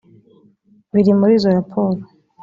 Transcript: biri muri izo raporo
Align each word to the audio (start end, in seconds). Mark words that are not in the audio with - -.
biri 0.93 1.11
muri 1.19 1.33
izo 1.37 1.49
raporo 1.57 1.99